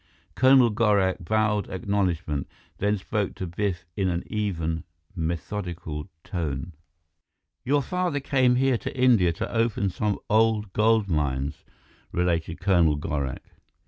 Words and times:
Colonel 0.33 0.71
Gorak 0.71 1.23
bowed 1.23 1.69
acknowledgment, 1.69 2.47
then 2.79 2.97
spoke 2.97 3.35
to 3.35 3.45
Biff 3.45 3.85
in 3.95 4.09
an 4.09 4.23
even, 4.25 4.83
methodical 5.15 6.09
tone. 6.23 6.73
"Your 7.63 7.83
father 7.83 8.19
came 8.19 8.55
here 8.55 8.79
to 8.79 8.97
India 8.99 9.31
to 9.33 9.55
open 9.55 9.91
some 9.91 10.17
old 10.27 10.73
gold 10.73 11.07
mines," 11.07 11.63
related 12.11 12.59
Colonel 12.59 12.95
Gorak. 12.97 13.43